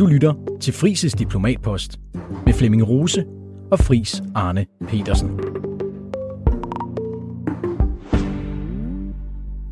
Du 0.00 0.06
lytter 0.06 0.34
til 0.60 0.74
Frises 0.74 1.12
Diplomatpost 1.12 2.00
med 2.46 2.52
Flemming 2.52 2.88
Rose 2.88 3.24
og 3.72 3.78
Fris 3.78 4.22
Arne 4.34 4.66
Petersen. 4.88 5.40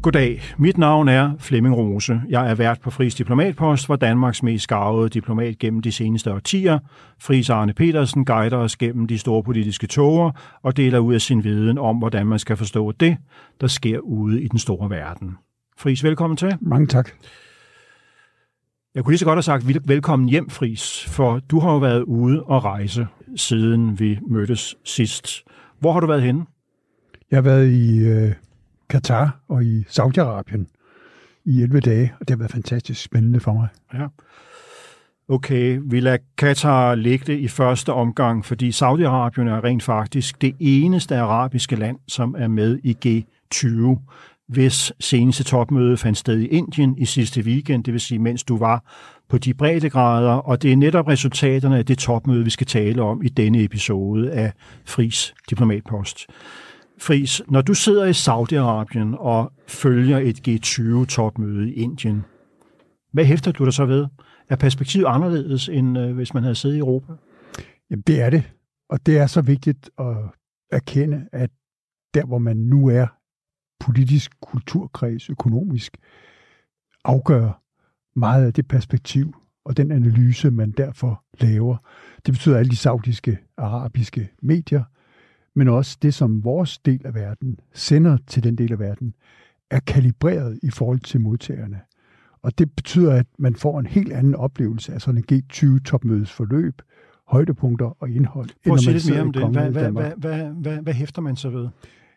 Goddag, 0.03 0.43
mit 0.59 0.79
navn 0.79 1.09
er 1.09 1.31
Flemming 1.39 1.77
Rose. 1.77 2.21
Jeg 2.29 2.51
er 2.51 2.55
vært 2.55 2.81
på 2.81 2.91
Fris 2.91 3.15
Diplomatpost, 3.15 3.87
hvor 3.87 3.97
Danmarks 3.97 4.43
mest 4.43 4.65
skarvede 4.65 5.09
diplomat 5.09 5.59
gennem 5.59 5.81
de 5.81 5.93
seneste 5.93 6.33
årtier. 6.33 6.79
Fris 7.21 7.51
Arne 7.51 7.73
Petersen 7.73 8.25
guider 8.25 8.57
os 8.57 8.77
gennem 8.77 9.07
de 9.07 9.19
store 9.19 9.43
politiske 9.43 9.87
toger 9.87 10.31
og 10.63 10.77
deler 10.77 10.99
ud 10.99 11.15
af 11.15 11.21
sin 11.21 11.45
viden 11.45 11.79
om, 11.79 11.97
hvordan 11.97 12.27
man 12.27 12.39
skal 12.39 12.57
forstå 12.57 12.93
det, 12.93 13.17
der 13.61 13.67
sker 13.67 13.99
ude 13.99 14.43
i 14.43 14.49
den 14.49 14.59
store 14.59 14.91
verden. 14.91 15.37
Fris, 15.79 16.05
velkommen 16.05 16.37
til. 16.37 16.57
Mange 16.61 16.87
tak. 16.87 17.11
Jeg 18.99 19.05
kunne 19.05 19.13
lige 19.13 19.19
så 19.19 19.25
godt 19.25 19.37
have 19.37 19.43
sagt 19.43 19.89
velkommen 19.89 20.29
hjem, 20.29 20.51
Fris, 20.51 21.05
for 21.09 21.39
du 21.39 21.61
har 21.61 21.73
jo 21.73 21.79
været 21.79 22.03
ude 22.03 22.43
og 22.43 22.65
rejse, 22.65 23.07
siden 23.37 24.01
vi 24.01 24.19
mødtes 24.29 24.77
sidst. 24.85 25.45
Hvor 25.79 25.93
har 25.93 26.01
du 26.01 26.07
været 26.07 26.23
henne? 26.23 26.47
Jeg 27.31 27.37
har 27.37 27.43
været 27.43 27.71
i 27.71 27.99
øh, 27.99 28.33
Katar 28.89 29.41
og 29.49 29.65
i 29.65 29.85
Saudi-Arabien 29.89 30.67
i 31.45 31.63
11 31.63 31.81
dage, 31.81 32.13
og 32.21 32.29
det 32.29 32.31
har 32.31 32.39
været 32.39 32.51
fantastisk 32.51 33.03
spændende 33.03 33.41
for 33.41 33.53
mig. 33.53 33.69
Ja. 33.95 34.07
Okay, 35.29 35.81
vi 35.85 36.01
lader 36.01 36.19
Katar 36.39 36.95
ligge 36.95 37.33
det 37.33 37.39
i 37.39 37.49
første 37.49 37.93
omgang, 37.93 38.45
fordi 38.45 38.71
Saudi-Arabien 38.71 39.49
er 39.49 39.65
rent 39.65 39.83
faktisk 39.83 40.43
det 40.43 40.57
eneste 40.59 41.17
arabiske 41.17 41.77
land, 41.77 41.99
som 42.09 42.35
er 42.39 42.49
med 42.49 42.79
i 42.85 42.97
G20 43.07 43.99
hvis 44.49 44.93
seneste 45.01 45.45
topmøde 45.45 45.97
fandt 45.97 46.19
sted 46.19 46.39
i 46.39 46.47
Indien 46.47 46.99
i 46.99 47.05
sidste 47.05 47.41
weekend, 47.41 47.85
det 47.85 47.93
vil 47.93 48.01
sige, 48.01 48.19
mens 48.19 48.45
du 48.45 48.59
var 48.59 48.85
på 49.29 49.39
de 49.39 49.55
breddegrader, 49.55 50.33
og 50.33 50.63
det 50.63 50.73
er 50.73 50.77
netop 50.77 51.09
resultaterne 51.09 51.79
af 51.79 51.87
det 51.87 51.99
topmøde, 51.99 52.45
vi 52.45 52.51
skal 52.51 52.67
tale 52.67 53.03
om 53.03 53.23
i 53.23 53.29
denne 53.29 53.63
episode 53.63 54.33
af 54.33 54.53
Fris 54.85 55.35
Diplomatpost. 55.51 56.27
Fris, 57.01 57.43
når 57.49 57.63
du 57.63 57.75
sidder 57.75 58.05
i 58.05 58.11
Saudi-Arabien 58.11 59.17
og 59.19 59.53
følger 59.67 60.19
et 60.19 60.49
G20-topmøde 60.49 61.71
i 61.71 61.73
Indien, 61.73 62.25
hvad 63.13 63.25
hæfter 63.25 63.53
du 63.53 63.65
dig 63.65 63.73
så 63.73 63.85
ved? 63.85 64.07
Er 64.49 64.57
perspektivet 64.57 65.07
anderledes, 65.07 65.69
end 65.69 65.99
øh, 65.99 66.15
hvis 66.15 66.35
man 66.35 66.43
havde 66.43 66.55
siddet 66.55 66.77
i 66.77 66.79
Europa? 66.79 67.13
Jamen, 67.91 68.03
det 68.07 68.21
er 68.21 68.31
det. 68.31 68.43
Og 68.91 69.07
det 69.07 69.19
er 69.19 69.27
så 69.27 69.41
vigtigt 69.41 69.91
at 69.99 70.17
erkende, 70.73 71.25
at 71.33 71.51
der, 72.15 72.27
hvor 72.27 72.39
man 72.39 72.57
nu 72.57 72.89
er 72.89 73.07
politisk 73.81 74.33
kulturkreds, 74.41 75.31
økonomisk, 75.31 75.97
afgør 77.05 77.63
meget 78.17 78.47
af 78.47 78.53
det 78.53 78.69
perspektiv 78.69 79.35
og 79.65 79.77
den 79.77 79.91
analyse, 79.91 80.51
man 80.51 80.71
derfor 80.71 81.25
laver. 81.41 81.77
Det 82.27 82.35
betyder 82.35 82.59
alle 82.59 82.71
de 82.71 82.77
saudiske, 82.77 83.39
arabiske 83.57 84.29
medier, 84.43 84.85
men 85.55 85.69
også 85.69 85.99
det, 86.03 86.15
som 86.15 86.45
vores 86.45 86.79
del 86.79 87.07
af 87.07 87.15
verden 87.15 87.59
sender 87.75 88.19
til 88.27 88.45
den 88.45 88.59
del 88.59 88.73
af 88.73 88.79
verden, 88.79 89.15
er 89.71 89.81
kalibreret 89.81 90.59
i 90.63 90.71
forhold 90.71 91.01
til 91.01 91.21
modtagerne. 91.21 91.81
Og 92.43 92.59
det 92.59 92.73
betyder, 92.73 93.13
at 93.13 93.27
man 93.39 93.55
får 93.55 93.81
en 93.81 93.87
helt 93.87 94.13
anden 94.13 94.35
oplevelse 94.35 94.93
af 94.93 95.01
sådan 95.01 95.25
en 95.31 95.43
G20-topmødes 95.43 96.33
forløb, 96.33 96.83
højdepunkter 97.27 98.03
og 98.03 98.11
indhold. 98.11 98.49
Prøv 98.67 98.75
at 98.75 98.81
sige 98.81 98.93
lidt 98.93 99.11
mere 99.11 99.21
om 99.21 99.33
det. 99.33 99.49
Hvad, 99.51 99.71
hvad, 99.71 99.91
hvad, 99.91 100.13
hvad, 100.17 100.45
hvad, 100.51 100.79
hvad 100.83 100.95
hæfter 100.95 101.23
man 101.23 101.37
så 101.37 101.51
ved? 101.51 101.69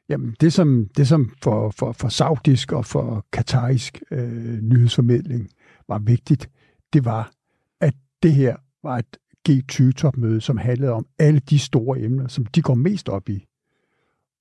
Jamen, 0.10 0.36
det 0.42 0.54
som, 0.54 0.88
det 0.98 1.08
som 1.08 1.32
for, 1.44 1.70
for, 1.70 1.92
for 1.92 2.10
saudisk 2.10 2.72
og 2.72 2.86
for 2.86 3.26
katarisk 3.32 4.02
øh, 4.12 4.62
nyhedsformidling 4.62 5.50
var 5.88 6.00
vigtigt, 6.00 6.50
det 6.94 7.06
var, 7.06 7.32
at 7.82 7.94
det 8.24 8.34
her 8.34 8.56
var 8.84 8.98
et 8.98 9.18
G20-topmøde, 9.50 10.42
som 10.42 10.58
handlede 10.58 10.92
om 10.92 11.06
alle 11.20 11.40
de 11.40 11.60
store 11.60 12.00
emner, 12.00 12.28
som 12.28 12.46
de 12.46 12.62
går 12.62 12.76
mest 12.76 13.10
op 13.10 13.30
i. 13.30 13.46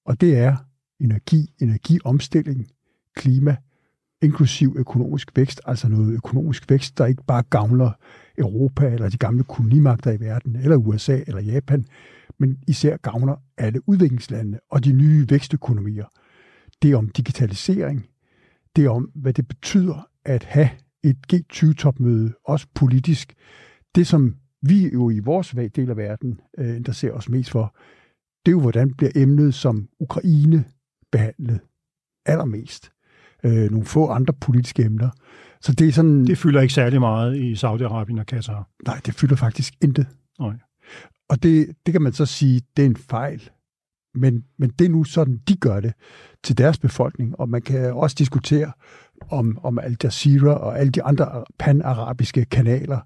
Og 0.07 0.21
det 0.21 0.37
er 0.39 0.57
energi, 1.01 1.55
energiomstilling, 1.61 2.67
klima, 3.17 3.57
inklusiv 4.23 4.75
økonomisk 4.79 5.37
vækst, 5.37 5.61
altså 5.67 5.89
noget 5.89 6.15
økonomisk 6.15 6.71
vækst, 6.71 6.99
der 6.99 7.07
ikke 7.07 7.23
bare 7.27 7.43
gavner 7.43 7.91
Europa 8.39 8.89
eller 8.89 9.09
de 9.09 9.19
gamle 9.19 9.45
kolonimagter 9.45 10.11
i 10.11 10.21
verden, 10.21 10.57
eller 10.57 10.77
USA 10.77 11.21
eller 11.27 11.41
Japan, 11.41 11.85
men 12.39 12.59
især 12.69 12.97
gavner 12.97 13.37
alle 13.59 13.89
udviklingslandene 13.89 14.59
og 14.71 14.85
de 14.85 14.93
nye 14.93 15.27
vækstøkonomier. 15.31 16.07
Det 16.83 16.91
er 16.91 16.97
om 16.97 17.09
digitalisering, 17.09 18.07
det 18.77 18.85
er 18.85 18.91
om, 18.91 19.11
hvad 19.15 19.33
det 19.33 19.49
betyder 19.49 20.09
at 20.25 20.45
have 20.45 20.71
et 21.05 21.17
G20-topmøde, 21.33 22.33
også 22.45 22.67
politisk. 22.75 23.35
Det, 23.95 24.07
som 24.07 24.37
vi 24.63 24.93
jo 24.93 25.11
i 25.11 25.19
vores 25.19 25.55
del 25.75 25.91
af 25.91 25.97
verden 25.97 26.41
øh, 26.59 26.77
interesserer 26.77 27.13
os 27.13 27.29
mest 27.29 27.51
for, 27.51 27.77
det 28.47 28.53
er 28.53 28.53
jo, 28.53 28.61
hvordan 28.61 28.95
bliver 28.95 29.13
emnet 29.15 29.55
som 29.55 29.89
Ukraine 30.01 30.65
behandlet 31.13 31.61
allermest. 32.27 32.91
Øh, 33.45 33.71
nogle 33.71 33.87
få 33.87 34.09
andre 34.09 34.35
politiske 34.41 34.83
emner. 34.83 35.11
Så 35.61 35.73
det 35.73 35.89
er 35.89 35.93
sådan... 35.93 36.27
Det 36.27 36.39
fylder 36.39 36.61
ikke 36.61 36.75
særlig 36.75 37.01
meget 37.01 37.37
i 37.37 37.53
Saudi-Arabien 37.53 38.21
og 38.21 38.27
Katar. 38.27 38.69
Nej, 38.87 39.01
det 39.07 39.15
fylder 39.15 39.37
faktisk 39.37 39.75
intet. 39.83 40.07
Nej. 40.41 40.55
Og 41.29 41.43
det, 41.43 41.69
det 41.87 41.93
kan 41.93 42.03
man 42.03 42.13
så 42.13 42.27
sige, 42.27 42.61
det 42.77 42.83
er 42.83 42.87
en 42.87 42.97
fejl. 42.97 43.51
Men, 44.15 44.45
men 44.59 44.71
det 44.71 44.85
er 44.85 44.89
nu 44.89 45.05
sådan, 45.05 45.41
de 45.49 45.57
gør 45.57 45.81
det 45.81 45.93
til 46.45 46.59
deres 46.59 46.79
befolkning. 46.79 47.41
Og 47.41 47.49
man 47.49 47.63
kan 47.63 47.93
også 47.93 48.17
diskutere, 48.19 48.73
om, 49.29 49.59
om 49.63 49.79
Al 49.79 49.97
Jazeera 50.05 50.55
og 50.55 50.79
alle 50.79 50.93
de 50.93 51.03
andre 51.03 51.45
pan-arabiske 51.59 52.45
kanaler 52.45 53.01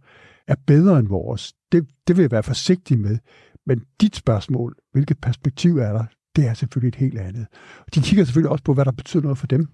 er 0.48 0.54
bedre 0.66 0.98
end 0.98 1.08
vores. 1.08 1.52
Det, 1.72 1.86
det 2.08 2.16
vil 2.16 2.22
jeg 2.22 2.30
være 2.30 2.42
forsigtig 2.42 2.98
med. 2.98 3.18
Men 3.66 3.84
dit 4.00 4.16
spørgsmål, 4.16 4.76
hvilket 4.92 5.18
perspektiv 5.18 5.78
er 5.78 5.92
der, 5.92 6.04
det 6.36 6.46
er 6.46 6.54
selvfølgelig 6.54 6.88
et 6.88 6.94
helt 6.94 7.18
andet. 7.18 7.46
De 7.94 8.00
kigger 8.00 8.24
selvfølgelig 8.24 8.50
også 8.50 8.64
på, 8.64 8.74
hvad 8.74 8.84
der 8.84 8.92
betyder 8.92 9.22
noget 9.22 9.38
for 9.38 9.46
dem. 9.46 9.68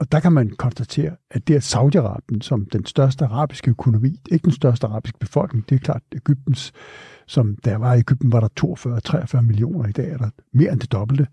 Og 0.00 0.12
der 0.12 0.20
kan 0.20 0.32
man 0.32 0.50
konstatere, 0.50 1.16
at 1.30 1.48
det 1.48 1.56
er 1.56 1.60
Saudi-Arabien 1.60 2.40
som 2.40 2.66
den 2.66 2.86
største 2.86 3.24
arabiske 3.24 3.70
økonomi, 3.70 4.20
ikke 4.30 4.44
den 4.44 4.52
største 4.52 4.86
arabiske 4.86 5.18
befolkning, 5.18 5.68
det 5.68 5.74
er 5.74 5.78
klart 5.78 6.02
Ægyptens, 6.14 6.72
som 7.26 7.56
der 7.64 7.76
var 7.76 7.94
i 7.94 7.98
Ægypten, 7.98 8.32
var 8.32 8.40
der 8.40 9.38
42-43 9.38 9.40
millioner, 9.40 9.88
i 9.88 9.92
dag 9.92 10.10
er 10.10 10.16
der 10.16 10.30
mere 10.52 10.72
end 10.72 10.80
det 10.80 10.92
dobbelte. 10.92 11.26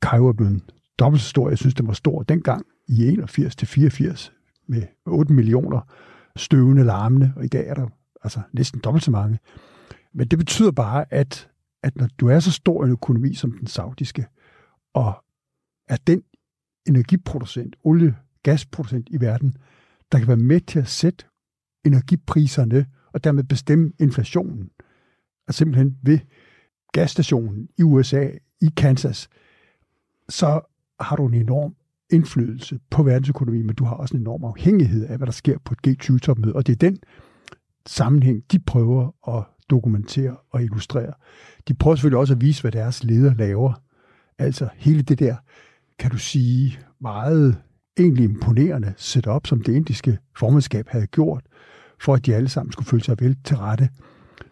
Cairo 0.00 0.28
er 0.28 0.32
blevet 0.32 0.62
dobbelt 0.98 1.22
så 1.22 1.28
stor, 1.28 1.48
jeg 1.48 1.58
synes, 1.58 1.74
den 1.74 1.86
var 1.86 1.92
stor 1.92 2.22
dengang 2.22 2.66
i 2.88 3.08
81 3.08 3.56
til 3.56 3.68
84 3.68 4.32
med 4.68 4.82
8 5.06 5.32
millioner 5.32 5.80
støvende 6.36 6.84
larmende, 6.84 7.32
og 7.36 7.44
i 7.44 7.48
dag 7.48 7.68
er 7.68 7.74
der 7.74 7.88
altså 8.24 8.40
næsten 8.52 8.80
dobbelt 8.80 9.04
så 9.04 9.10
mange. 9.10 9.38
Men 10.14 10.28
det 10.28 10.38
betyder 10.38 10.70
bare, 10.70 11.04
at, 11.10 11.48
at 11.82 11.96
når 11.96 12.08
du 12.20 12.28
er 12.28 12.40
så 12.40 12.52
stor 12.52 12.84
en 12.84 12.90
økonomi 12.90 13.34
som 13.34 13.52
den 13.52 13.66
saudiske, 13.66 14.26
og 14.94 15.24
er 15.88 15.96
den 16.06 16.22
energiproducent, 16.86 17.76
olie- 17.84 18.14
gasproducent 18.42 19.08
i 19.10 19.20
verden, 19.20 19.56
der 20.12 20.18
kan 20.18 20.28
være 20.28 20.36
med 20.36 20.60
til 20.60 20.78
at 20.78 20.88
sætte 20.88 21.24
energipriserne 21.84 22.86
og 23.12 23.24
dermed 23.24 23.44
bestemme 23.44 23.92
inflationen. 23.98 24.70
Og 25.48 25.54
simpelthen 25.54 25.98
ved 26.02 26.18
gasstationen 26.92 27.68
i 27.78 27.82
USA, 27.82 28.30
i 28.60 28.70
Kansas, 28.76 29.28
så 30.28 30.60
har 31.00 31.16
du 31.16 31.26
en 31.26 31.34
enorm 31.34 31.74
indflydelse 32.10 32.80
på 32.90 33.02
verdensøkonomien, 33.02 33.66
men 33.66 33.74
du 33.74 33.84
har 33.84 33.94
også 33.94 34.16
en 34.16 34.20
enorm 34.20 34.44
afhængighed 34.44 35.06
af, 35.06 35.16
hvad 35.16 35.26
der 35.26 35.32
sker 35.32 35.58
på 35.58 35.74
et 35.74 35.88
G20-topmøde. 35.88 36.54
Og 36.54 36.66
det 36.66 36.72
er 36.72 36.90
den 36.90 36.98
sammenhæng, 37.86 38.42
de 38.52 38.58
prøver 38.58 39.36
at 39.36 39.44
dokumentere 39.70 40.36
og 40.50 40.62
illustrere. 40.62 41.12
De 41.68 41.74
prøver 41.74 41.96
selvfølgelig 41.96 42.18
også 42.18 42.34
at 42.34 42.40
vise, 42.40 42.60
hvad 42.60 42.72
deres 42.72 43.04
leder 43.04 43.34
laver. 43.34 43.82
Altså 44.38 44.68
hele 44.74 45.02
det 45.02 45.18
der 45.18 45.36
kan 45.98 46.10
du 46.10 46.18
sige, 46.18 46.78
meget 47.00 47.56
egentlig 47.98 48.24
imponerende 48.24 48.94
setup, 48.96 49.46
som 49.46 49.60
det 49.62 49.74
indiske 49.74 50.18
formandskab 50.36 50.88
havde 50.88 51.06
gjort, 51.06 51.44
for 52.00 52.14
at 52.14 52.26
de 52.26 52.34
alle 52.34 52.48
sammen 52.48 52.72
skulle 52.72 52.88
føle 52.88 53.04
sig 53.04 53.16
vel 53.20 53.36
til 53.44 53.56
rette. 53.56 53.88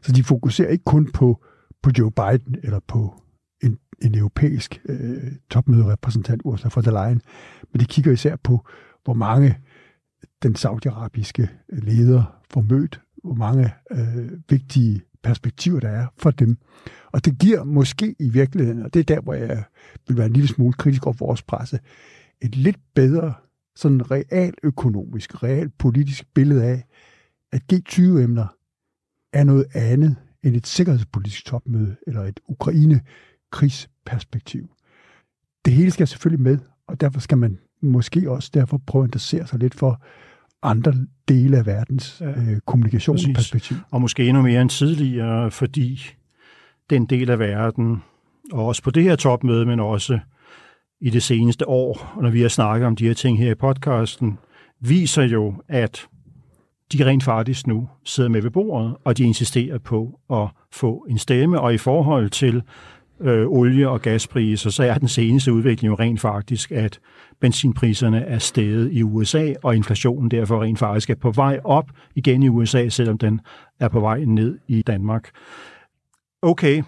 Så 0.03 0.13
de 0.13 0.25
fokuserer 0.25 0.69
ikke 0.69 0.85
kun 0.85 1.13
på, 1.13 1.45
på 1.83 1.91
Joe 1.99 2.11
Biden 2.11 2.57
eller 2.63 2.81
på 2.89 3.23
en, 3.63 3.79
en 4.03 4.15
europæisk 4.15 4.81
øh, 4.89 5.33
topmøderepræsentant, 5.51 6.43
Ursula 6.45 6.71
von 6.75 6.85
der 6.85 6.91
Leyen, 6.91 7.23
men 7.73 7.81
de 7.81 7.85
kigger 7.85 8.13
især 8.13 8.37
på, 8.37 8.67
hvor 9.05 9.15
mange 9.15 9.59
den 10.43 10.57
saudiarabiske 10.57 11.51
leder 11.69 12.41
får 12.51 12.61
mødt, 12.61 13.01
hvor 13.25 13.35
mange 13.35 13.73
øh, 13.91 14.31
vigtige 14.49 15.03
perspektiver, 15.25 15.81
der 15.81 15.89
er 15.89 16.07
for 16.19 16.31
dem. 16.31 16.59
Og 17.13 17.25
det 17.25 17.39
giver 17.39 17.65
måske 17.65 18.15
i 18.19 18.29
virkeligheden, 18.29 18.83
og 18.83 18.95
det 18.95 19.01
er 19.01 19.05
der, 19.15 19.21
hvor 19.21 19.35
jeg 19.35 19.65
vil 20.09 20.17
være 20.17 20.27
en 20.27 20.33
lille 20.33 20.49
smule 20.49 20.73
kritisk 20.73 21.07
over 21.07 21.17
vores 21.19 21.43
presse, 21.43 21.81
et 22.43 22.57
lidt 22.57 22.77
bedre 22.95 23.35
sådan 23.77 24.11
realøkonomisk, 24.11 25.43
realpolitisk 25.43 26.35
billede 26.35 26.65
af, 26.65 26.85
at 27.53 27.63
G20-emner 27.73 28.47
er 29.33 29.45
noget 29.45 29.67
andet 29.75 30.17
end 30.43 30.57
et 30.57 30.67
sikkerhedspolitisk 30.67 31.47
topmøde 31.47 31.97
eller 32.07 32.23
et 32.23 32.41
Ukraine-krigsperspektiv. 32.49 34.69
Det 35.65 35.73
hele 35.73 35.91
skal 35.91 36.09
selvfølgelig 36.09 36.43
med, 36.43 36.59
og 36.89 37.01
derfor 37.01 37.21
skal 37.21 37.39
man 37.39 37.59
måske 37.83 38.31
også 38.31 38.51
derfor 38.55 38.81
prøve 38.87 39.05
at 39.05 39.09
interessere 39.09 39.47
sig 39.47 39.59
lidt 39.59 39.75
for 39.75 40.03
andre 40.65 40.93
dele 41.29 41.57
af 41.57 41.67
verdens 41.67 42.17
ja, 42.21 42.31
øh, 42.31 42.61
kommunikationsperspektiv. 42.67 43.77
Og 43.91 44.01
måske 44.01 44.29
endnu 44.29 44.43
mere 44.43 44.63
end 44.63 44.71
tidligere, 44.71 45.51
fordi 45.51 46.01
den 46.91 47.07
del 47.07 47.31
af 47.31 47.39
verden, 47.39 48.03
og 48.53 48.67
også 48.67 48.83
på 48.83 48.91
det 48.91 49.03
her 49.03 49.17
topmøde, 49.17 49.67
men 49.67 49.81
også 49.81 50.19
i 51.01 51.11
det 51.11 51.23
seneste 51.23 51.69
år, 51.69 52.19
når 52.23 52.31
vi 52.31 52.41
har 52.43 52.49
snakket 52.49 52.87
om 52.87 52.97
de 52.97 53.07
her 53.07 53.15
ting 53.15 53.39
her 53.39 53.51
i 53.51 53.55
podcasten, 53.55 54.39
viser 54.81 55.23
jo, 55.23 55.55
at 55.69 56.07
de 56.93 57.07
rent 57.07 57.25
faktisk 57.25 57.67
nu 57.67 57.89
sidder 58.05 58.31
med 58.31 58.43
ved 58.43 58.51
bordet, 58.51 58.97
og 59.05 59.19
de 59.19 59.25
insisterer 59.25 59.79
på 59.79 60.21
at 60.31 60.49
få 60.73 61.07
en 61.11 61.19
stemme. 61.19 61.61
Og 61.61 61.75
i 61.75 61.79
forhold 61.79 62.31
til 62.31 62.63
øh, 63.21 63.47
olie- 63.47 63.89
og 63.89 64.03
gaspriser, 64.03 64.71
så 64.71 64.85
er 64.85 64.99
den 64.99 65.09
seneste 65.09 65.53
udvikling 65.53 65.91
jo 65.91 65.95
rent 65.95 66.21
faktisk, 66.21 66.73
at 66.73 67.01
benzinpriserne 67.41 68.21
er 68.21 68.39
steget 68.39 68.93
i 68.93 69.03
USA, 69.03 69.53
og 69.63 69.77
inflationen 69.77 70.31
derfor 70.31 70.63
rent 70.63 70.79
faktisk 70.79 71.11
er 71.11 71.15
på 71.15 71.31
vej 71.31 71.61
op 71.65 71.91
igen 72.15 72.43
i 72.43 72.49
USA, 72.49 72.89
selvom 72.89 73.19
den 73.19 73.41
er 73.81 73.89
på 73.89 74.01
vej 74.01 74.25
ned 74.25 74.59
i 74.69 74.83
Danmark. 74.83 75.31
Okay, 76.43 76.83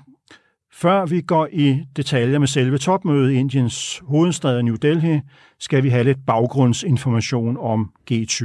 før 0.72 1.06
vi 1.06 1.20
går 1.20 1.48
i 1.52 1.82
detaljer 1.96 2.38
med 2.38 2.46
selve 2.46 2.78
topmødet 2.78 3.32
i 3.32 3.34
Indiens 3.34 4.02
hovedstad 4.04 4.62
New 4.62 4.74
Delhi, 4.74 5.20
skal 5.58 5.82
vi 5.82 5.88
have 5.88 6.04
lidt 6.04 6.26
baggrundsinformation 6.26 7.56
om 7.56 7.92
G20, 8.10 8.44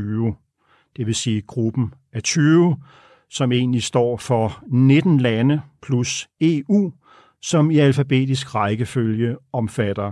det 0.98 1.08
vil 1.08 1.16
sige 1.16 1.42
gruppen 1.42 1.94
af 2.14 2.24
20, 2.24 2.78
som 3.30 3.52
egentlig 3.52 3.84
står 3.84 4.18
for 4.18 4.64
19 4.68 5.20
lande 5.20 5.62
plus 5.82 6.30
EU, 6.42 6.92
som 7.42 7.72
i 7.72 7.78
alfabetisk 7.78 8.56
rækkefølge 8.56 9.38
omfatter 9.54 10.12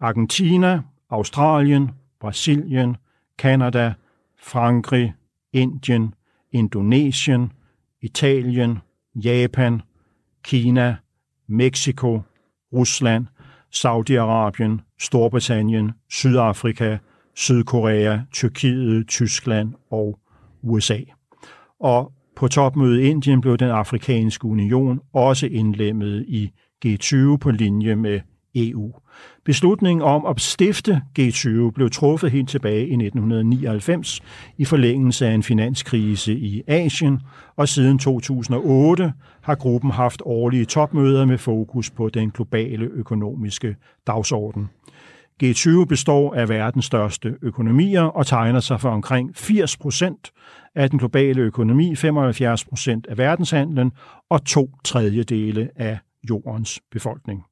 Argentina, 0.00 0.82
Australien, 1.10 1.90
Brasilien, 2.20 2.96
Kanada, 3.38 3.92
Frankrig, 4.38 5.14
Indien, 5.52 6.14
Indonesien, 6.52 7.52
Italien, 8.00 8.78
Japan, 9.14 9.82
Kina, 10.44 10.96
Mexico, 11.48 12.22
Rusland, 12.72 13.26
Saudi-Arabien, 13.70 14.80
Storbritannien, 15.00 15.92
Sydafrika, 16.10 16.98
Sydkorea, 17.36 18.20
Tyrkiet, 18.32 19.08
Tyskland 19.08 19.74
og 19.90 20.18
USA. 20.62 20.98
Og 21.80 22.12
på 22.36 22.48
topmødet 22.48 23.00
i 23.00 23.02
Indien 23.02 23.40
blev 23.40 23.56
den 23.56 23.70
afrikanske 23.70 24.44
union 24.44 25.00
også 25.12 25.46
indlemmet 25.46 26.24
i 26.28 26.50
G20 26.86 27.36
på 27.36 27.50
linje 27.50 27.96
med 27.96 28.20
EU. 28.54 28.92
Beslutningen 29.44 30.02
om 30.02 30.26
at 30.26 30.40
stifte 30.40 31.02
G20 31.18 31.70
blev 31.70 31.90
truffet 31.90 32.30
helt 32.30 32.48
tilbage 32.48 32.86
i 32.88 32.92
1999 32.92 34.20
i 34.58 34.64
forlængelse 34.64 35.26
af 35.26 35.34
en 35.34 35.42
finanskrise 35.42 36.34
i 36.34 36.62
Asien, 36.66 37.20
og 37.56 37.68
siden 37.68 37.98
2008 37.98 39.12
har 39.42 39.54
gruppen 39.54 39.90
haft 39.90 40.22
årlige 40.24 40.64
topmøder 40.64 41.24
med 41.24 41.38
fokus 41.38 41.90
på 41.90 42.08
den 42.08 42.30
globale 42.30 42.86
økonomiske 42.86 43.76
dagsorden. 44.06 44.68
G20 45.42 45.84
består 45.84 46.34
af 46.34 46.48
verdens 46.48 46.84
største 46.84 47.34
økonomier 47.42 48.02
og 48.02 48.26
tegner 48.26 48.60
sig 48.60 48.80
for 48.80 48.90
omkring 48.90 49.36
80 49.36 49.76
procent 49.76 50.32
af 50.74 50.90
den 50.90 50.98
globale 50.98 51.42
økonomi, 51.42 51.96
75 51.96 52.64
procent 52.64 53.06
af 53.06 53.18
verdenshandlen 53.18 53.92
og 54.30 54.44
to 54.44 54.70
tredjedele 54.84 55.70
af 55.76 55.98
jordens 56.28 56.80
befolkning. 56.90 57.44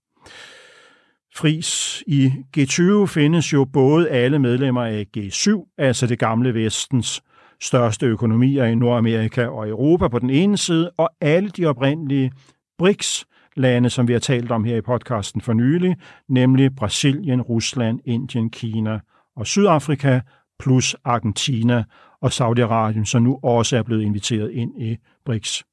Fris 1.34 2.02
i 2.06 2.32
G20 2.58 3.06
findes 3.06 3.52
jo 3.52 3.64
både 3.64 4.08
alle 4.08 4.38
medlemmer 4.38 4.84
af 4.84 5.06
G7, 5.16 5.74
altså 5.78 6.06
det 6.06 6.18
gamle 6.18 6.54
vestens 6.54 7.22
største 7.60 8.06
økonomier 8.06 8.64
i 8.64 8.74
Nordamerika 8.74 9.46
og 9.46 9.68
Europa 9.68 10.08
på 10.08 10.18
den 10.18 10.30
ene 10.30 10.58
side, 10.58 10.90
og 10.96 11.10
alle 11.20 11.48
de 11.48 11.66
oprindelige 11.66 12.32
BRICS 12.78 13.26
lande, 13.56 13.90
som 13.90 14.08
vi 14.08 14.12
har 14.12 14.20
talt 14.20 14.50
om 14.50 14.64
her 14.64 14.76
i 14.76 14.80
podcasten 14.80 15.40
for 15.40 15.52
nylig, 15.52 15.96
nemlig 16.28 16.76
Brasilien, 16.76 17.42
Rusland, 17.42 18.00
Indien, 18.04 18.50
Kina 18.50 19.00
og 19.36 19.46
Sydafrika, 19.46 20.20
plus 20.58 20.96
Argentina 21.04 21.84
og 22.20 22.28
Saudi-Arabien, 22.28 23.04
som 23.04 23.22
nu 23.22 23.38
også 23.42 23.76
er 23.76 23.82
blevet 23.82 24.02
inviteret 24.02 24.50
ind 24.50 24.82
i 24.82 24.96
BRICS. 25.24 25.64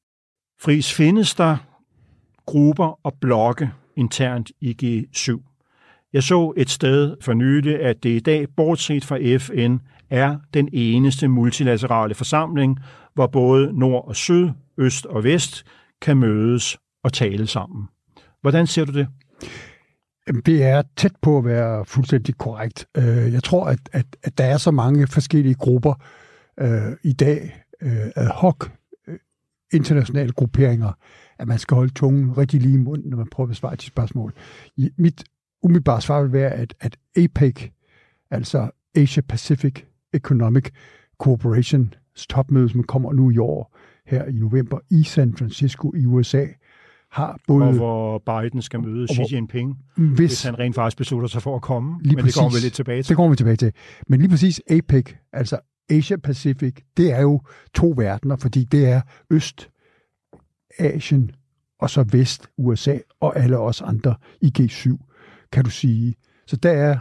Fris 0.62 0.94
findes 0.94 1.35
der 1.35 1.57
grupper 2.45 3.00
og 3.03 3.13
blokke 3.21 3.71
internt 3.95 4.51
i 4.62 4.75
G7. 4.83 5.57
Jeg 6.13 6.24
så 6.24 6.53
et 6.57 6.69
sted 6.69 7.15
for 7.21 7.33
nylig, 7.33 7.79
at 7.81 8.03
det 8.03 8.09
i 8.09 8.19
dag, 8.19 8.47
bortset 8.57 9.06
fra 9.06 9.38
FN, 9.38 9.77
er 10.09 10.38
den 10.53 10.69
eneste 10.74 11.27
multilaterale 11.27 12.15
forsamling, 12.15 12.79
hvor 13.13 13.27
både 13.27 13.79
nord 13.79 14.07
og 14.07 14.15
syd, 14.15 14.50
øst 14.77 15.06
og 15.06 15.24
vest 15.24 15.65
kan 16.01 16.18
mødes 16.18 16.77
og 17.04 17.14
tale 17.14 17.48
sammen. 17.48 17.88
Hvordan 18.42 18.68
ser 18.68 18.86
du 18.86 18.92
det? 18.92 19.08
Det 20.46 20.64
er 20.64 20.84
tæt 20.96 21.16
på 21.22 21.38
at 21.38 21.46
være 21.46 21.86
fuldstændig 21.86 22.38
korrekt. 22.38 22.88
Øh, 22.98 23.34
jeg 23.34 23.44
tror, 23.44 23.66
at, 23.66 23.80
at, 23.92 24.06
at 24.24 24.38
der 24.38 24.44
er 24.44 24.58
så 24.58 24.72
mange 24.72 25.08
forskellige 25.08 25.56
grupper 25.56 25.94
øh, 26.60 26.92
i 27.04 27.14
dag, 27.14 27.64
øh, 27.82 28.12
ad 28.16 28.28
hoc 28.28 28.70
øh, 29.08 29.20
internationale 29.74 30.32
grupperinger, 30.32 30.92
at 31.40 31.48
man 31.48 31.60
skal 31.60 31.76
holde 31.76 31.94
tungen 31.94 32.38
rigtig 32.38 32.62
lige 32.62 32.74
i 32.74 32.78
munden, 32.78 33.10
når 33.10 33.18
man 33.18 33.28
prøver 33.32 33.46
at 33.48 33.52
besvare 33.52 33.76
de 33.76 33.82
spørgsmål. 33.82 34.34
Mit 34.98 35.24
umiddelbare 35.64 36.02
svar 36.02 36.22
vil 36.22 36.34
være, 36.34 36.52
at, 36.52 36.74
at 36.80 36.98
APEC, 37.16 37.72
altså 38.32 38.70
Asia 38.96 39.22
Pacific 39.22 39.84
Economic 40.14 40.70
Cooperation, 41.20 41.94
topmøde, 42.30 42.70
som 42.70 42.84
kommer 42.84 43.14
nu 43.14 43.32
i 43.32 43.38
år, 43.38 43.78
her 44.06 44.26
i 44.26 44.32
november 44.32 44.80
i 44.90 45.04
San 45.04 45.36
Francisco 45.38 45.94
i 45.96 46.06
USA, 46.06 46.46
har 47.18 47.40
både... 47.48 47.66
Og 47.66 47.74
hvor 47.74 48.18
Biden 48.18 48.62
skal 48.62 48.80
møde 48.80 49.08
Xi 49.08 49.36
Jinping, 49.36 49.78
hvis, 49.96 50.18
hvis 50.18 50.44
han 50.44 50.60
rent 50.60 50.75
faktisk 50.75 50.98
beslutter 50.98 51.28
sig 51.28 51.42
for 51.42 51.56
at 51.56 51.62
komme. 51.62 52.00
Lige 52.02 52.16
men 52.16 52.24
præcis, 52.24 52.34
det 52.34 52.42
kommer 52.42 52.58
vi 52.58 52.64
lidt 52.64 52.74
tilbage 52.74 53.04
til. 53.04 53.10
Det 53.10 53.16
kommer 53.16 53.30
vi 53.30 53.36
tilbage 53.36 53.56
til. 53.56 53.72
Men 54.08 54.19
lige 54.19 54.30
præcis 54.30 54.62
APEC, 54.69 55.16
altså 55.34 55.60
Asia 55.90 56.18
Pacific, 56.18 56.75
det 56.98 57.12
er 57.12 57.22
jo 57.22 57.42
to 57.74 57.94
verdener, 57.98 58.36
fordi 58.36 58.64
det 58.64 58.88
er 58.88 59.02
Øst, 59.31 59.69
Asien 60.80 61.31
og 61.80 61.90
så 61.90 62.06
Vest, 62.12 62.48
USA 62.58 62.98
og 63.20 63.40
alle 63.40 63.58
os 63.58 63.81
andre 63.81 64.16
i 64.42 64.54
G7, 64.60 64.98
kan 65.52 65.63
du 65.63 65.70
sige. 65.70 66.16
Så 66.48 66.56
der 66.56 66.72
er 66.72 66.98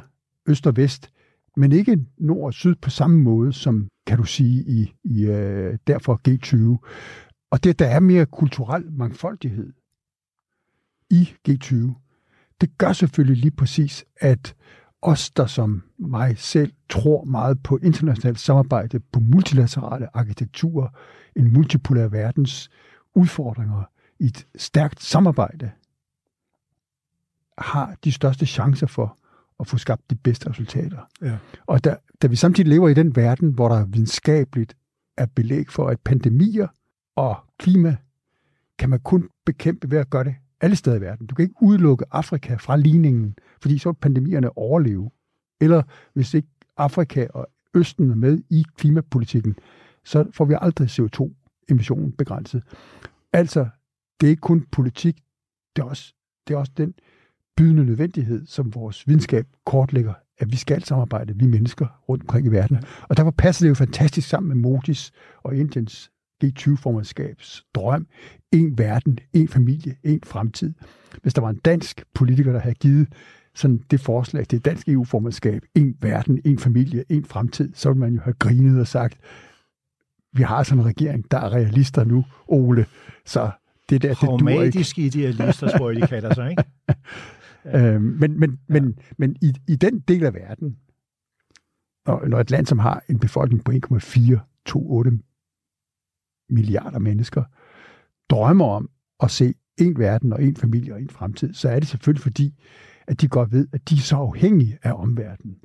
Øst 0.48 0.66
og 0.66 0.76
Vest, 0.76 1.10
men 1.56 1.72
ikke 1.72 1.98
Nord 2.18 2.46
og 2.46 2.54
Syd 2.54 2.74
på 2.82 2.90
samme 2.90 3.22
måde, 3.22 3.52
som 3.52 3.88
kan 4.06 4.18
du 4.18 4.24
sige 4.24 4.64
i, 4.68 4.92
i 5.04 5.28
uh, 5.28 5.74
derfor 5.86 6.20
G20. 6.28 6.86
Og 7.50 7.64
det, 7.64 7.78
der 7.78 7.86
er 7.86 8.00
mere 8.00 8.26
kulturel 8.26 8.84
mangfoldighed 8.92 9.72
i 11.10 11.28
G20, 11.48 11.76
det 12.60 12.78
gør 12.78 12.92
selvfølgelig 12.92 13.36
lige 13.36 13.50
præcis, 13.50 14.04
at 14.16 14.54
os, 15.02 15.30
der 15.30 15.46
som 15.46 15.82
mig 15.98 16.38
selv 16.38 16.72
tror 16.88 17.24
meget 17.24 17.62
på 17.62 17.78
internationalt 17.82 18.40
samarbejde, 18.40 19.00
på 19.00 19.20
multilaterale 19.20 20.16
arkitekturer, 20.16 20.88
en 21.36 21.52
multipolær 21.52 22.08
verdens 22.08 22.70
udfordringer 23.14 23.82
i 24.18 24.24
et 24.26 24.46
stærkt 24.56 25.02
samarbejde, 25.02 25.70
har 27.58 27.96
de 28.04 28.12
største 28.12 28.46
chancer 28.46 28.86
for 28.86 29.18
at 29.60 29.66
få 29.66 29.78
skabt 29.78 30.10
de 30.10 30.14
bedste 30.14 30.50
resultater. 30.50 31.08
Ja. 31.22 31.38
Og 31.66 31.84
da, 31.84 31.96
da 32.22 32.26
vi 32.26 32.36
samtidig 32.36 32.70
lever 32.70 32.88
i 32.88 32.94
den 32.94 33.16
verden, 33.16 33.50
hvor 33.50 33.68
der 33.68 33.84
videnskabeligt 33.84 34.76
er 35.16 35.26
belæg 35.26 35.70
for, 35.70 35.88
at 35.88 36.00
pandemier 36.00 36.68
og 37.16 37.36
klima 37.58 37.96
kan 38.78 38.90
man 38.90 39.00
kun 39.00 39.28
bekæmpe 39.46 39.90
ved 39.90 39.98
at 39.98 40.10
gøre 40.10 40.24
det 40.24 40.34
alle 40.60 40.76
steder 40.76 40.96
i 40.96 41.00
verden. 41.00 41.26
Du 41.26 41.34
kan 41.34 41.42
ikke 41.42 41.62
udelukke 41.62 42.04
Afrika 42.10 42.54
fra 42.54 42.76
ligningen, 42.76 43.36
fordi 43.62 43.78
så 43.78 43.88
vil 43.88 43.96
pandemierne 44.00 44.58
overleve. 44.58 45.10
Eller 45.60 45.82
hvis 46.14 46.34
ikke 46.34 46.48
Afrika 46.76 47.26
og 47.34 47.46
Østen 47.74 48.10
er 48.10 48.14
med 48.14 48.42
i 48.50 48.64
klimapolitikken, 48.76 49.56
så 50.04 50.26
får 50.32 50.44
vi 50.44 50.54
aldrig 50.60 50.88
CO2-emissionen 50.88 52.12
begrænset. 52.12 52.62
Altså, 53.32 53.68
det 54.20 54.26
er 54.26 54.30
ikke 54.30 54.40
kun 54.40 54.66
politik, 54.72 55.16
det 55.76 55.82
er 55.82 55.86
også, 55.86 56.14
det 56.48 56.54
er 56.54 56.58
også 56.58 56.72
den 56.76 56.94
bydende 57.56 57.84
nødvendighed, 57.84 58.46
som 58.46 58.74
vores 58.74 59.08
videnskab 59.08 59.46
kortlægger, 59.66 60.14
at 60.38 60.52
vi 60.52 60.56
skal 60.56 60.84
samarbejde, 60.84 61.38
vi 61.38 61.46
mennesker 61.46 62.02
rundt 62.08 62.22
omkring 62.22 62.46
i 62.46 62.50
verden. 62.50 62.78
Og 63.02 63.16
derfor 63.16 63.30
passer 63.30 63.64
det 63.64 63.68
jo 63.68 63.74
fantastisk 63.74 64.28
sammen 64.28 64.48
med 64.48 64.56
Modis 64.56 65.12
og 65.42 65.56
Indiens 65.56 66.10
G20-formandskabs 66.44 67.70
drøm. 67.74 68.06
En 68.52 68.78
verden, 68.78 69.18
en 69.32 69.48
familie, 69.48 69.96
en 70.04 70.20
fremtid. 70.24 70.72
Hvis 71.22 71.34
der 71.34 71.42
var 71.42 71.50
en 71.50 71.60
dansk 71.64 72.04
politiker, 72.14 72.52
der 72.52 72.60
havde 72.60 72.74
givet 72.74 73.08
sådan 73.54 73.82
det 73.90 74.00
forslag 74.00 74.48
til 74.48 74.56
et 74.56 74.64
dansk 74.64 74.88
EU-formandskab, 74.88 75.62
en 75.74 75.96
verden, 76.00 76.40
en 76.44 76.58
familie, 76.58 77.04
en 77.08 77.24
fremtid, 77.24 77.74
så 77.74 77.88
ville 77.88 78.00
man 78.00 78.14
jo 78.14 78.20
have 78.20 78.34
grinet 78.38 78.80
og 78.80 78.86
sagt, 78.86 79.18
vi 80.32 80.42
har 80.42 80.62
sådan 80.62 80.80
en 80.80 80.86
regering, 80.86 81.30
der 81.30 81.38
er 81.38 81.52
realister 81.52 82.04
nu, 82.04 82.24
Ole, 82.48 82.86
så 83.24 83.50
det 83.88 84.02
der, 84.02 84.14
det 84.14 84.40
duer 84.40 84.62
ikke. 84.62 85.00
idealister, 85.02 85.78
tror 85.78 85.90
jeg, 85.90 86.02
de 86.02 86.06
kalder 86.06 86.34
sig, 86.34 86.50
ikke? 86.50 86.64
øhm, 87.94 88.02
men 88.02 88.40
men, 88.40 88.50
ja. 88.68 88.72
men, 88.72 88.98
men 89.18 89.36
i, 89.42 89.52
i 89.68 89.76
den 89.76 89.98
del 89.98 90.24
af 90.24 90.34
verden, 90.34 90.76
når, 92.06 92.28
når 92.28 92.40
et 92.40 92.50
land, 92.50 92.66
som 92.66 92.78
har 92.78 93.02
en 93.08 93.18
befolkning 93.18 93.64
på 93.64 93.72
1,428 93.72 95.18
milliarder 96.48 96.98
mennesker, 96.98 97.44
drømmer 98.30 98.64
om 98.64 98.90
at 99.22 99.30
se 99.30 99.54
en 99.78 99.98
verden 99.98 100.32
og 100.32 100.42
en 100.42 100.56
familie 100.56 100.94
og 100.94 101.02
en 101.02 101.10
fremtid, 101.10 101.54
så 101.54 101.68
er 101.68 101.78
det 101.78 101.88
selvfølgelig 101.88 102.22
fordi, 102.22 102.54
at 103.06 103.20
de 103.20 103.28
godt 103.28 103.52
ved, 103.52 103.68
at 103.72 103.88
de 103.88 103.94
er 103.94 103.98
så 103.98 104.16
afhængige 104.16 104.78
af 104.82 104.92
omverdenen. 104.92 105.56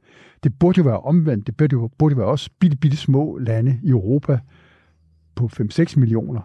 Det 0.43 0.59
burde 0.59 0.77
jo 0.77 0.83
være 0.83 0.99
omvendt. 0.99 1.47
Det 1.47 1.57
burde 1.57 1.73
jo 1.73 1.89
burde 1.97 2.17
være 2.17 2.25
også 2.25 2.49
bitte, 2.59 2.77
bitte 2.77 2.97
små 2.97 3.37
lande 3.37 3.79
i 3.83 3.89
Europa 3.89 4.39
på 5.35 5.49
5-6 5.53 5.99
millioner, 5.99 6.41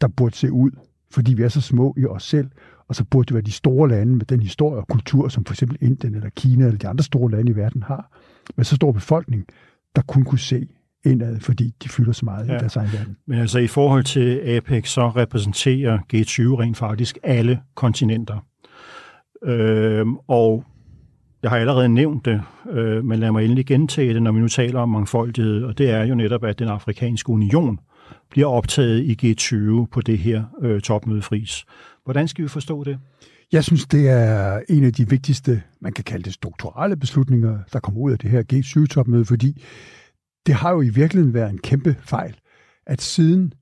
der 0.00 0.08
burde 0.08 0.36
se 0.36 0.52
ud, 0.52 0.70
fordi 1.10 1.34
vi 1.34 1.42
er 1.42 1.48
så 1.48 1.60
små 1.60 1.94
i 1.96 2.04
os 2.04 2.22
selv, 2.22 2.50
og 2.88 2.94
så 2.94 3.04
burde 3.04 3.26
det 3.26 3.34
være 3.34 3.42
de 3.42 3.52
store 3.52 3.88
lande 3.88 4.16
med 4.16 4.26
den 4.26 4.40
historie 4.40 4.78
og 4.78 4.88
kultur, 4.88 5.28
som 5.28 5.44
for 5.44 5.54
eksempel 5.54 5.78
Indien 5.80 6.14
eller 6.14 6.30
Kina 6.30 6.64
eller 6.64 6.78
de 6.78 6.88
andre 6.88 7.04
store 7.04 7.30
lande 7.30 7.52
i 7.52 7.56
verden 7.56 7.82
har, 7.82 8.18
med 8.56 8.64
så 8.64 8.76
stor 8.76 8.92
befolkning, 8.92 9.46
der 9.96 10.02
kun 10.02 10.24
kunne 10.24 10.38
se 10.38 10.68
indad, 11.04 11.40
fordi 11.40 11.74
de 11.82 11.88
fylder 11.88 12.12
så 12.12 12.24
meget 12.24 12.48
ja. 12.48 12.56
i 12.56 12.58
deres 12.58 12.76
egen 12.76 12.90
verden. 12.92 13.16
Men 13.26 13.38
altså 13.38 13.58
i 13.58 13.66
forhold 13.66 14.04
til 14.04 14.40
APEC, 14.44 14.88
så 14.88 15.08
repræsenterer 15.08 15.98
G20 15.98 16.60
rent 16.60 16.76
faktisk 16.76 17.18
alle 17.22 17.60
kontinenter. 17.74 18.46
Øhm, 19.44 20.16
og 20.16 20.64
jeg 21.42 21.50
har 21.50 21.58
allerede 21.58 21.88
nævnt 21.88 22.24
det, 22.24 22.42
øh, 22.70 23.04
men 23.04 23.18
lad 23.18 23.32
mig 23.32 23.44
endelig 23.44 23.66
gentage 23.66 24.14
det, 24.14 24.22
når 24.22 24.32
vi 24.32 24.40
nu 24.40 24.48
taler 24.48 24.80
om 24.80 24.88
mangfoldighed, 24.88 25.64
og 25.64 25.78
det 25.78 25.90
er 25.90 26.04
jo 26.04 26.14
netop, 26.14 26.44
at 26.44 26.58
den 26.58 26.68
afrikanske 26.68 27.30
union 27.30 27.78
bliver 28.30 28.46
optaget 28.46 29.02
i 29.02 29.32
G20 29.32 29.86
på 29.92 30.00
det 30.00 30.18
her 30.18 30.44
øh, 30.62 30.80
topmøde 30.80 31.22
fris. 31.22 31.64
Hvordan 32.04 32.28
skal 32.28 32.44
vi 32.44 32.48
forstå 32.48 32.84
det? 32.84 32.98
Jeg 33.52 33.64
synes, 33.64 33.86
det 33.86 34.08
er 34.08 34.60
en 34.68 34.84
af 34.84 34.92
de 34.92 35.08
vigtigste, 35.08 35.62
man 35.80 35.92
kan 35.92 36.04
kalde 36.04 36.24
det 36.24 36.32
strukturelle 36.32 36.96
beslutninger, 36.96 37.58
der 37.72 37.80
kommer 37.80 38.00
ud 38.00 38.12
af 38.12 38.18
det 38.18 38.30
her 38.30 38.42
G20-topmøde, 38.52 39.24
fordi 39.24 39.64
det 40.46 40.54
har 40.54 40.70
jo 40.70 40.82
i 40.82 40.88
virkeligheden 40.88 41.34
været 41.34 41.50
en 41.50 41.58
kæmpe 41.58 41.96
fejl, 42.00 42.40
at 42.86 43.02
siden 43.02 43.52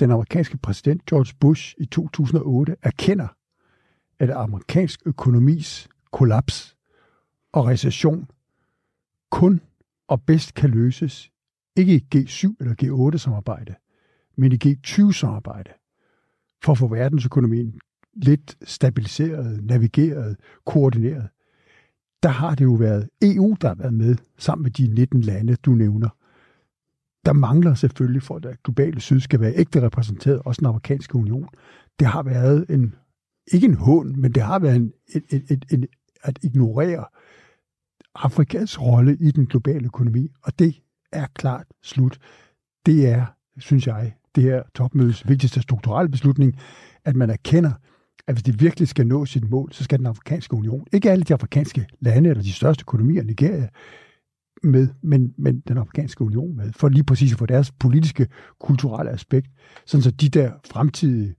den 0.00 0.10
amerikanske 0.10 0.58
præsident 0.58 1.06
George 1.06 1.34
Bush 1.40 1.74
i 1.78 1.86
2008 1.86 2.76
erkender, 2.82 3.28
at 4.18 4.30
amerikansk 4.30 5.00
økonomis 5.06 5.88
kollaps 6.12 6.76
og 7.52 7.66
recession 7.66 8.30
kun 9.30 9.60
og 10.08 10.22
bedst 10.22 10.54
kan 10.54 10.70
løses 10.70 11.30
ikke 11.76 11.94
i 11.94 12.04
G7 12.14 12.54
eller 12.60 12.74
G8-samarbejde, 12.82 13.74
men 14.36 14.52
i 14.52 14.58
G20-samarbejde, 14.64 15.70
for 16.64 16.72
at 16.72 16.78
få 16.78 16.88
verdensøkonomien 16.88 17.80
lidt 18.14 18.56
stabiliseret, 18.64 19.64
navigeret, 19.64 20.36
koordineret. 20.66 21.28
Der 22.22 22.28
har 22.28 22.54
det 22.54 22.64
jo 22.64 22.72
været 22.72 23.08
EU, 23.22 23.56
der 23.60 23.68
har 23.68 23.74
været 23.74 23.94
med, 23.94 24.16
sammen 24.38 24.62
med 24.62 24.70
de 24.70 24.86
19 24.86 25.20
lande, 25.20 25.56
du 25.56 25.70
nævner. 25.70 26.08
Der 27.24 27.32
mangler 27.32 27.74
selvfølgelig 27.74 28.22
for, 28.22 28.36
at 28.36 28.62
globale 28.64 29.00
syd 29.00 29.20
skal 29.20 29.40
være 29.40 29.52
ægte 29.56 29.82
repræsenteret, 29.82 30.42
også 30.44 30.58
den 30.58 30.66
amerikanske 30.66 31.16
union. 31.16 31.48
Det 31.98 32.06
har 32.06 32.22
været 32.22 32.66
en, 32.68 32.94
ikke 33.52 33.66
en 33.66 33.74
hån, 33.74 34.20
men 34.20 34.32
det 34.32 34.42
har 34.42 34.58
været 34.58 34.76
en, 34.76 34.92
et, 35.14 35.22
et, 35.30 35.44
et, 35.50 35.64
et, 35.70 35.86
at 36.22 36.38
ignorere 36.42 37.04
Afrikas 38.14 38.80
rolle 38.80 39.16
i 39.20 39.30
den 39.30 39.46
globale 39.46 39.84
økonomi, 39.84 40.28
og 40.42 40.58
det 40.58 40.74
er 41.12 41.26
klart 41.34 41.66
slut. 41.82 42.18
Det 42.86 43.08
er, 43.08 43.26
synes 43.58 43.86
jeg, 43.86 44.14
det 44.34 44.42
her 44.44 44.62
topmødes 44.74 45.28
vigtigste 45.28 45.62
strukturelle 45.62 46.10
beslutning, 46.10 46.58
at 47.04 47.16
man 47.16 47.30
erkender, 47.30 47.72
at 48.26 48.34
hvis 48.34 48.42
det 48.42 48.60
virkelig 48.60 48.88
skal 48.88 49.06
nå 49.06 49.26
sit 49.26 49.50
mål, 49.50 49.72
så 49.72 49.84
skal 49.84 49.98
den 49.98 50.06
afrikanske 50.06 50.54
union, 50.54 50.86
ikke 50.92 51.10
alle 51.10 51.24
de 51.24 51.32
afrikanske 51.32 51.86
lande 52.00 52.30
eller 52.30 52.42
de 52.42 52.52
største 52.52 52.82
økonomier, 52.82 53.22
Nigeria, 53.22 53.68
med, 54.62 54.88
men, 55.02 55.34
men 55.38 55.60
den 55.68 55.78
afrikanske 55.78 56.24
union 56.24 56.56
med, 56.56 56.72
for 56.72 56.88
lige 56.88 57.04
præcis 57.04 57.32
at 57.32 57.38
få 57.38 57.46
deres 57.46 57.72
politiske, 57.72 58.26
kulturelle 58.60 59.10
aspekt, 59.10 59.50
sådan 59.86 60.02
så 60.02 60.10
de 60.10 60.28
der 60.28 60.52
fremtidige, 60.66 61.34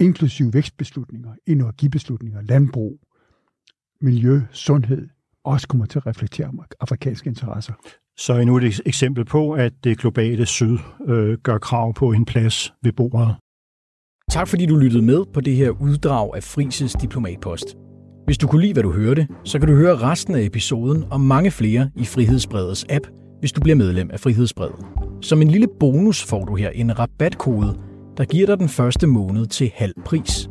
inklusive 0.00 0.54
vækstbeslutninger, 0.54 1.30
energibeslutninger, 1.46 2.42
landbrug, 2.42 3.00
miljø, 4.00 4.40
sundhed, 4.52 5.08
også 5.44 5.68
kommer 5.68 5.86
til 5.86 5.98
at 5.98 6.06
reflektere 6.06 6.46
om 6.46 6.60
afrikanske 6.80 7.28
interesser. 7.28 7.72
Så 8.18 8.32
er 8.32 8.44
nu 8.44 8.56
et 8.56 8.80
eksempel 8.86 9.24
på, 9.24 9.52
at 9.52 9.72
det 9.84 9.98
globale 9.98 10.46
syd 10.46 10.78
øh, 11.06 11.38
gør 11.38 11.58
krav 11.58 11.94
på 11.94 12.12
en 12.12 12.24
plads 12.24 12.72
ved 12.82 12.92
bordet. 12.92 13.36
Tak 14.30 14.48
fordi 14.48 14.66
du 14.66 14.76
lyttede 14.76 15.02
med 15.02 15.24
på 15.34 15.40
det 15.40 15.56
her 15.56 15.70
uddrag 15.70 16.36
af 16.36 16.42
Frises 16.42 16.92
Diplomatpost. 16.92 17.85
Hvis 18.26 18.38
du 18.38 18.46
kunne 18.46 18.62
lide, 18.62 18.72
hvad 18.72 18.82
du 18.82 18.92
hørte, 18.92 19.28
så 19.44 19.58
kan 19.58 19.68
du 19.68 19.74
høre 19.74 19.96
resten 19.96 20.34
af 20.34 20.42
episoden 20.42 21.04
og 21.10 21.20
mange 21.20 21.50
flere 21.50 21.90
i 21.96 22.04
Frihedsbredets 22.04 22.86
app, 22.90 23.06
hvis 23.40 23.52
du 23.52 23.60
bliver 23.60 23.76
medlem 23.76 24.10
af 24.12 24.20
Frihedsbredet. 24.20 24.76
Som 25.22 25.42
en 25.42 25.48
lille 25.48 25.68
bonus 25.80 26.24
får 26.24 26.44
du 26.44 26.54
her 26.54 26.70
en 26.70 26.98
rabatkode, 26.98 27.78
der 28.16 28.24
giver 28.24 28.46
dig 28.46 28.58
den 28.58 28.68
første 28.68 29.06
måned 29.06 29.46
til 29.46 29.72
halv 29.74 29.92
pris. 30.04 30.48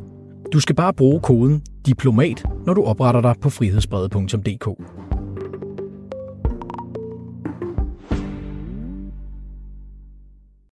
Du 0.53 0.59
skal 0.59 0.75
bare 0.75 0.93
bruge 0.93 1.19
koden 1.19 1.61
DIPLOMAT, 1.85 2.43
når 2.65 2.73
du 2.73 2.83
opretter 2.83 3.21
dig 3.21 3.35
på 3.41 3.49
frihedsbredet.dk. 3.49 4.67